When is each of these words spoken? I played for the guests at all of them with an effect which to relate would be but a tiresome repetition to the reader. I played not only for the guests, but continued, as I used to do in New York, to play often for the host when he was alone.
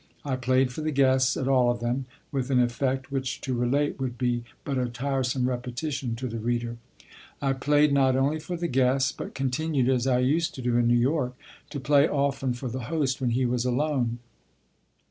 I 0.25 0.35
played 0.35 0.73
for 0.73 0.81
the 0.81 0.89
guests 0.89 1.37
at 1.37 1.47
all 1.47 1.69
of 1.69 1.79
them 1.79 2.05
with 2.31 2.49
an 2.49 2.59
effect 2.59 3.11
which 3.11 3.39
to 3.41 3.53
relate 3.53 3.99
would 3.99 4.17
be 4.17 4.43
but 4.63 4.79
a 4.79 4.89
tiresome 4.89 5.47
repetition 5.47 6.15
to 6.15 6.27
the 6.27 6.39
reader. 6.39 6.77
I 7.39 7.53
played 7.53 7.93
not 7.93 8.15
only 8.15 8.39
for 8.39 8.57
the 8.57 8.67
guests, 8.67 9.11
but 9.11 9.35
continued, 9.35 9.89
as 9.89 10.07
I 10.07 10.17
used 10.17 10.55
to 10.55 10.63
do 10.63 10.75
in 10.75 10.87
New 10.87 10.97
York, 10.97 11.35
to 11.69 11.79
play 11.79 12.07
often 12.07 12.53
for 12.55 12.67
the 12.67 12.85
host 12.89 13.21
when 13.21 13.29
he 13.29 13.45
was 13.45 13.63
alone. 13.63 14.17